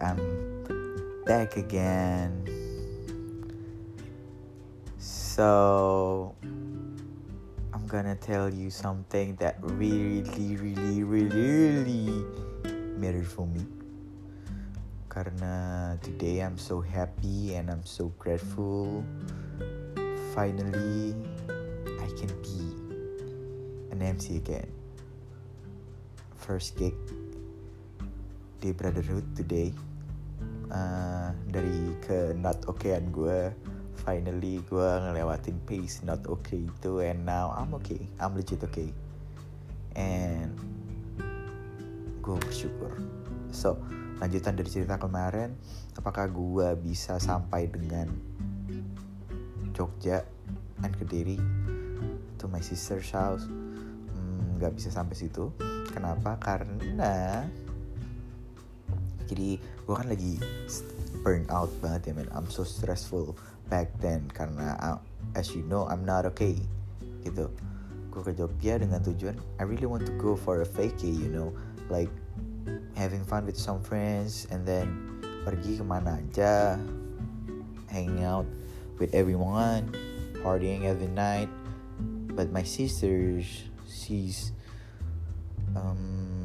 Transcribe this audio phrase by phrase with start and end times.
[0.00, 0.62] I'm
[1.26, 2.46] back again.
[4.98, 6.34] So,
[7.74, 12.24] I'm gonna tell you something that really, really, really, really
[12.94, 13.66] mattered for me.
[15.10, 19.02] Karena today I'm so happy and I'm so grateful.
[20.30, 21.18] Finally,
[21.98, 22.62] I can be
[23.90, 24.70] an MC again.
[26.38, 26.94] First gig
[28.58, 29.70] di Brotherhood today.
[30.68, 33.50] Uh, dari ke not okayan gue,
[34.04, 38.92] finally gue ngelewatin pace not okay itu, and now I'm okay, I'm legit okay,
[39.96, 40.52] and
[42.20, 42.92] gue bersyukur.
[43.48, 43.80] So
[44.20, 45.56] lanjutan dari cerita kemarin,
[45.96, 48.12] apakah gue bisa sampai dengan
[49.72, 50.26] Jogja
[50.84, 51.40] and Kediri
[52.36, 53.48] to my sister's house?
[53.48, 55.48] Hmm, Gak bisa sampai situ.
[55.88, 56.36] Kenapa?
[56.36, 57.46] Karena
[59.28, 60.40] jadi gue kan lagi
[61.20, 62.28] burn out banget ya man.
[62.32, 63.36] I'm so stressful
[63.68, 64.98] back then karena uh,
[65.36, 66.56] as you know I'm not okay
[67.22, 67.52] gitu.
[68.08, 71.52] Gue ke Jogja dengan tujuan I really want to go for a vacay you know.
[71.92, 72.10] Like
[72.96, 76.76] having fun with some friends and then pergi ke mana aja
[77.88, 78.44] hanging out
[78.96, 79.92] with everyone
[80.40, 81.48] partying every night.
[82.32, 83.40] But my sister
[83.88, 84.52] she's
[85.76, 86.37] um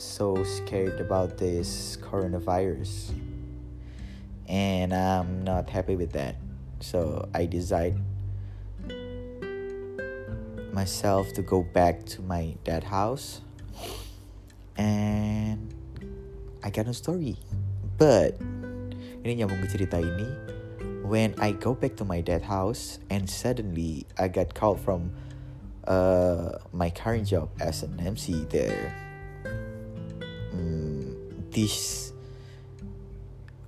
[0.00, 3.12] so scared about this coronavirus.
[4.48, 6.36] And I'm not happy with that.
[6.80, 8.00] So I decide
[10.72, 13.42] myself to go back to my dad house.
[14.76, 15.74] And
[16.64, 17.36] I got no story.
[18.00, 18.40] But
[19.20, 20.24] ini nyambung ke cerita ini
[21.04, 25.12] when I go back to my dad house and suddenly I got called from
[25.84, 29.09] uh, my current job as an MC there
[31.50, 32.10] this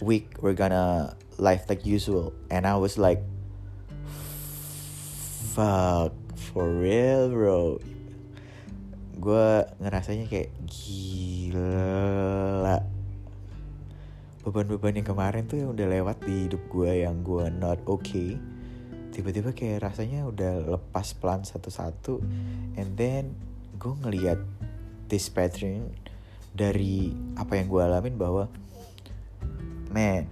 [0.00, 2.32] week we're gonna live like usual.
[2.52, 3.20] And I was like
[5.52, 7.80] fuck for real bro.
[9.20, 9.48] Gue
[9.80, 11.60] ngerasanya kayak gila.
[14.40, 18.40] Beban-beban yang kemarin tuh yang udah lewat di hidup gue yang gue not okay.
[19.12, 22.24] Tiba-tiba kayak rasanya udah lepas pelan satu-satu.
[22.80, 23.36] And then
[23.76, 24.40] gue ngeliat
[25.12, 25.92] this pattern
[26.54, 28.50] dari apa yang gue alamin bahwa
[29.90, 30.26] man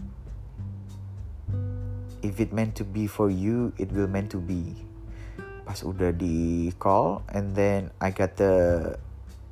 [2.23, 4.75] if it meant to be for you it will meant to be.
[5.69, 8.97] Pas udah di call and then I got the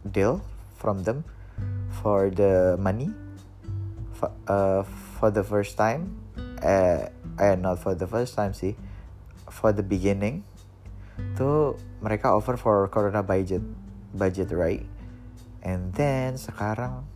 [0.03, 0.41] deal
[0.81, 1.29] from them
[2.01, 3.13] for the money
[4.17, 4.83] for, uh,
[5.21, 6.17] for the first time
[6.65, 7.09] uh,
[7.41, 8.77] eh not for the first time sih
[9.49, 10.45] for the beginning
[11.37, 13.65] tuh mereka offer for corona budget
[14.13, 14.85] budget right
[15.65, 17.07] and then sekarang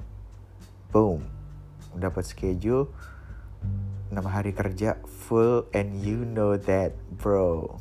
[0.91, 1.27] boom.
[1.95, 2.91] Dapat schedule
[4.11, 7.79] 6 hari kerja full and you know that bro.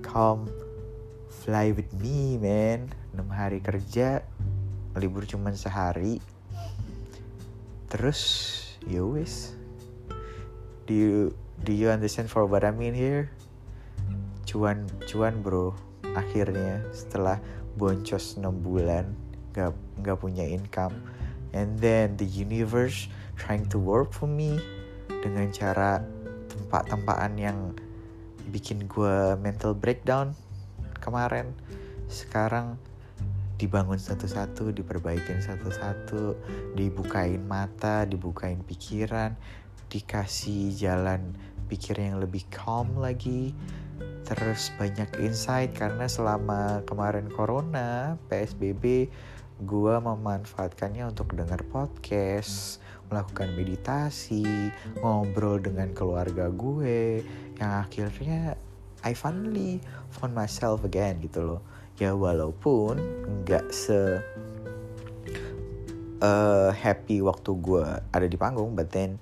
[0.00, 0.48] Come
[1.28, 2.88] fly with me man.
[3.12, 4.24] 6 hari kerja
[4.96, 6.20] libur cuman sehari.
[7.92, 8.20] Terus
[8.88, 9.52] ya wis.
[10.88, 11.16] Do you
[11.60, 13.28] do you understand for what I mean here?
[14.48, 15.76] Cuan cuan bro.
[16.16, 17.36] Akhirnya setelah
[17.76, 19.27] boncos 6 bulan
[19.58, 19.74] gak,
[20.06, 20.94] gak punya income.
[21.50, 24.62] And then the universe trying to work for me
[25.08, 25.98] dengan cara
[26.46, 27.58] tempat-tempaan yang
[28.54, 30.32] bikin gue mental breakdown
[31.02, 31.50] kemarin.
[32.06, 32.78] Sekarang
[33.58, 36.38] dibangun satu-satu, diperbaikin satu-satu,
[36.78, 39.34] dibukain mata, dibukain pikiran,
[39.90, 41.34] dikasih jalan
[41.66, 43.52] pikir yang lebih calm lagi,
[44.24, 49.10] terus banyak insight karena selama kemarin corona PSBB
[49.58, 54.44] gue memanfaatkannya untuk dengar podcast melakukan meditasi
[55.00, 57.24] ngobrol dengan keluarga gue
[57.56, 58.54] yang akhirnya
[59.02, 59.80] I finally
[60.14, 61.60] found myself again gitu loh.
[61.98, 62.98] Ya walaupun
[63.42, 64.22] nggak se
[66.22, 69.18] uh, happy waktu gue ada di panggung but then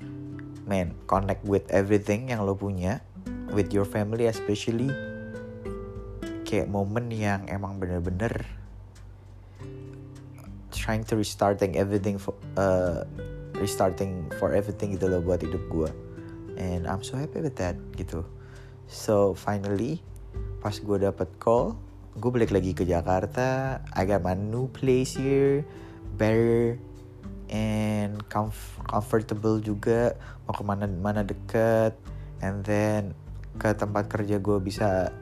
[0.67, 3.01] man connect with everything yang lo punya
[3.55, 4.91] with your family especially
[6.43, 8.56] kayak momen yang emang bener-bener
[10.87, 13.03] trying to restarting everything for uh,
[13.59, 15.91] restarting for everything gitu loh buat hidup gue
[16.55, 18.23] and I'm so happy with that gitu.
[18.87, 19.99] So finally
[20.63, 21.75] pas gue dapet call
[22.17, 23.83] gue balik lagi ke Jakarta.
[23.93, 25.67] I got my new place here
[26.17, 26.79] better
[27.51, 30.17] and comf comfortable juga.
[30.49, 31.99] Mau ke mana mana deket.
[32.41, 33.13] And then
[33.61, 35.13] ke tempat kerja gue bisa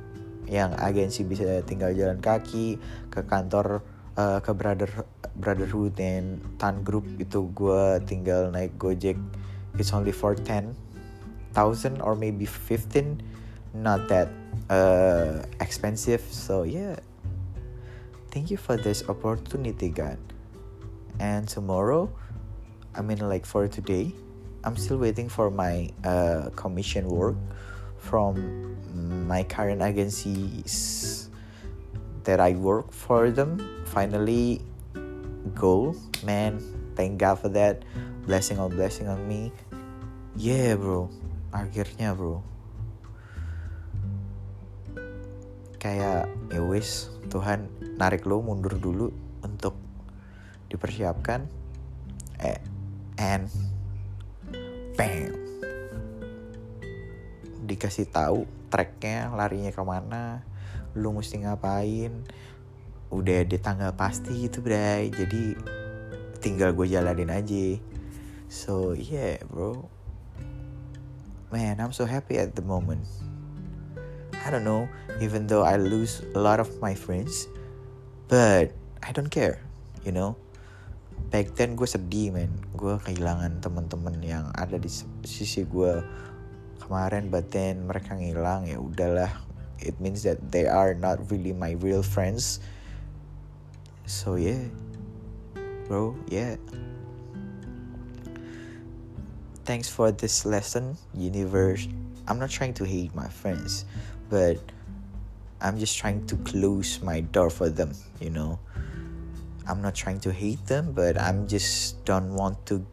[0.44, 2.76] yang agensi bisa tinggal jalan kaki
[3.08, 3.80] ke kantor
[4.16, 4.90] uh, ke brother
[5.38, 9.18] brotherhood and tan group itu gue tinggal naik gojek.
[9.74, 10.74] It's only for ten
[11.54, 13.18] thousand or maybe fifteen.
[13.74, 14.30] Not that
[14.70, 16.22] uh, expensive.
[16.30, 16.98] So yeah.
[18.34, 20.18] Thank you for this opportunity god.
[21.22, 22.10] And tomorrow
[22.94, 24.12] i mean like for today
[24.62, 27.34] i'm still waiting for my uh, commission work
[27.98, 28.38] from
[29.26, 31.23] my current agencies
[32.24, 33.60] that i work for them.
[33.88, 34.60] Finally
[35.54, 35.94] go
[36.24, 36.58] man
[36.96, 37.84] thank god for that.
[38.24, 39.52] Blessing on blessing on me.
[40.34, 41.12] Yeah bro.
[41.52, 42.40] Akhirnya bro.
[45.76, 47.68] Kayak ya wis Tuhan
[48.00, 49.12] narik lo mundur dulu
[49.44, 49.76] untuk
[50.72, 51.44] dipersiapkan.
[52.40, 52.58] Eh
[53.20, 53.46] and
[54.98, 55.32] bam
[57.64, 60.44] dikasih tahu tracknya larinya ke mana
[60.94, 62.24] lu mesti ngapain?
[63.10, 65.10] Udah di tanggal pasti gitu bray.
[65.10, 65.54] Jadi
[66.42, 67.78] tinggal gue jalanin aja.
[68.50, 69.90] So yeah bro.
[71.54, 73.06] Man I'm so happy at the moment.
[74.44, 74.84] I don't know,
[75.24, 77.48] even though I lose a lot of my friends,
[78.28, 79.64] but I don't care,
[80.04, 80.36] you know.
[81.32, 84.92] Back then gue sedih man, gue kehilangan teman-teman yang ada di
[85.24, 86.04] sisi gue
[86.76, 89.32] kemarin, but then mereka ngilang ya udahlah.
[89.84, 92.60] It means that they are not really my real friends.
[94.06, 94.64] So yeah,
[95.86, 96.56] bro, yeah.
[99.64, 101.88] Thanks for this lesson, universe.
[102.28, 103.84] I'm not trying to hate my friends,
[104.28, 104.60] but
[105.60, 108.58] I'm just trying to close my door for them, you know.
[109.66, 112.84] I'm not trying to hate them, but I'm just don't want to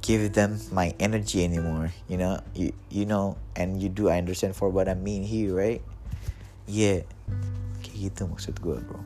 [0.00, 2.40] give them my energy anymore, you know.
[2.54, 5.82] You you know, and you do I understand for what I mean here, right?
[6.66, 7.06] Yeah,
[7.82, 9.00] kayak gitu maksud gue, bro.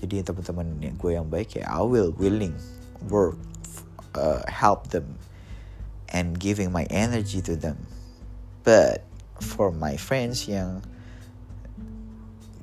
[0.00, 2.56] Jadi teman-teman yang gue yang baik ya, I will willing
[3.12, 3.36] work,
[4.16, 5.20] uh, help them,
[6.08, 7.84] and giving my energy to them.
[8.64, 9.04] But
[9.40, 10.80] for my friends yang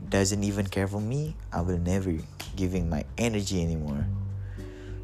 [0.10, 2.18] doesn't even care for me, I will never
[2.56, 4.08] giving my energy anymore.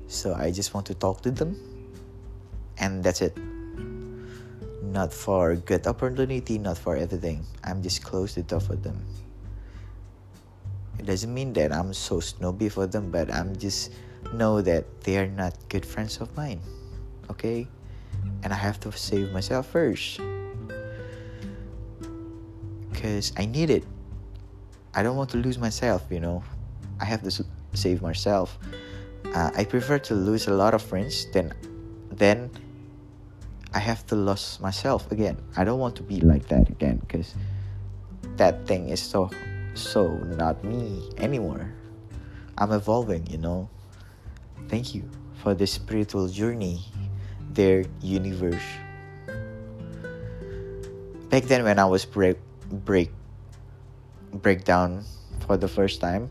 [0.07, 1.57] So I just want to talk to them
[2.77, 3.37] and that's it.
[4.93, 7.41] Not for good opportunity, not for everything.
[7.63, 9.01] I'm just close to talk with them.
[10.99, 13.89] It doesn't mean that I'm so snobby for them, but I'm just
[14.37, 16.61] know that they are not good friends of mine.
[17.31, 17.65] Okay?
[18.43, 20.21] And I have to save myself first
[22.91, 23.83] because I need it.
[24.93, 26.43] I don't want to lose myself, you know.
[27.01, 28.59] I have to save myself.
[29.33, 31.51] Uh, I prefer to lose a lot of friends than
[32.11, 32.51] then
[33.73, 35.37] I have to lose myself again.
[35.57, 37.33] I don't want to be like that again because
[38.37, 39.29] that thing is so
[39.73, 41.73] so not me anymore.
[42.57, 43.69] I'm evolving, you know.
[44.69, 45.09] Thank you
[45.41, 46.85] for this spiritual journey,
[47.51, 48.63] their universe.
[51.29, 52.37] Back then when I was break
[52.69, 53.09] break
[54.33, 55.03] breakdown
[55.45, 56.29] for the first time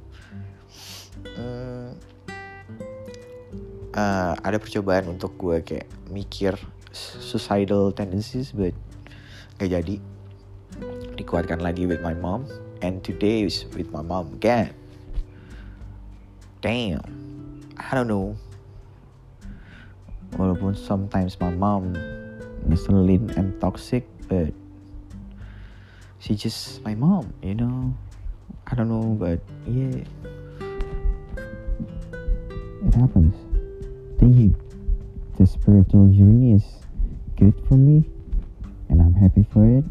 [1.36, 1.94] hmm,
[3.94, 6.58] uh, ada percobaan untuk gue kayak mikir
[6.92, 8.76] suicidal tendencies but
[9.58, 9.96] gak jadi
[11.16, 12.44] dikuatkan lagi with my mom
[12.80, 14.72] and today is with my mom again
[16.64, 17.02] damn
[17.76, 18.36] I don't know
[20.36, 21.92] walaupun sometimes my mom
[22.68, 24.54] ngeselin and toxic but
[26.22, 27.92] she's just my mom, you know.
[28.66, 30.06] I don't know, but yeah,
[32.86, 33.34] it happens.
[34.18, 34.54] Thank you.
[35.36, 36.64] The spiritual journey is
[37.42, 38.06] good for me,
[38.86, 39.82] and I'm happy for it.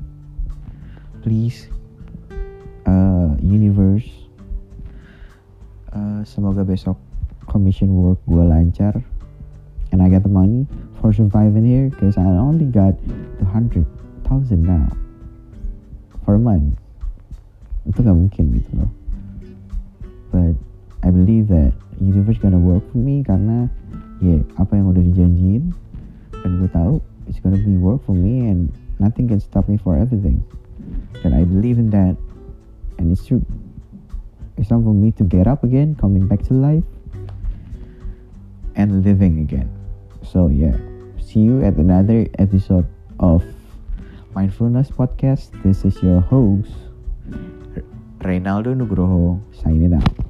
[1.19, 1.67] Please,
[2.87, 4.07] uh, universe,
[5.91, 6.95] uh, semoga besok
[7.51, 9.03] commission work gue lancar,
[9.91, 10.63] and I get the money
[11.03, 12.95] for surviving here, cause I only got
[13.43, 13.83] the hundred
[14.23, 14.87] thousand now.
[16.21, 16.77] for a month
[17.83, 18.91] itu gak mungkin gitu loh
[20.29, 20.53] but
[21.01, 23.67] I believe that universe gonna work for me karena
[24.21, 25.73] ya yeah, apa yang udah dijanjiin
[26.45, 29.97] dan gue tahu it's gonna be work for me and nothing can stop me for
[29.97, 30.43] everything
[31.23, 32.17] and I believe in that
[32.97, 33.45] and it's true
[34.57, 36.83] it's time for me to get up again coming back to life
[38.75, 39.69] and living again
[40.23, 40.75] so yeah
[41.19, 42.87] see you at another episode
[43.19, 43.43] of
[44.33, 45.51] Mindfulness Podcast.
[45.63, 46.71] This is your host,
[48.19, 50.20] Reynaldo Nugroho, signing out.